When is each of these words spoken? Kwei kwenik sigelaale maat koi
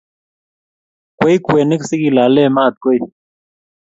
Kwei 1.17 1.37
kwenik 1.45 1.81
sigelaale 1.89 2.41
maat 2.55 2.75
koi 2.83 2.99